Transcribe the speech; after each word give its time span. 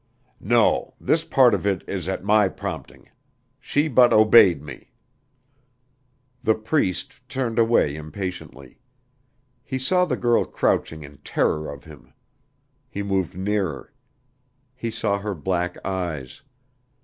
"No 0.39 0.95
this 0.99 1.23
part 1.23 1.53
of 1.53 1.67
it 1.67 1.83
is 1.87 2.09
at 2.09 2.23
my 2.23 2.47
prompting. 2.49 3.11
She 3.59 3.87
but 3.87 4.11
obeyed 4.11 4.63
me." 4.63 4.89
The 6.41 6.55
Priest 6.55 7.21
turned 7.29 7.59
away 7.59 7.95
impatiently. 7.95 8.79
He 9.63 9.77
saw 9.77 10.05
the 10.05 10.17
girl 10.17 10.43
crouching 10.45 11.03
in 11.03 11.19
terror 11.19 11.71
of 11.71 11.83
him. 11.83 12.13
He 12.89 13.03
moved 13.03 13.37
nearer. 13.37 13.93
He 14.73 14.89
saw 14.89 15.19
her 15.19 15.35
black 15.35 15.77
eyes. 15.85 16.41